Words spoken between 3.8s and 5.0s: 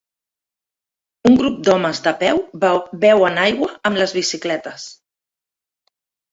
amb les bicicletes.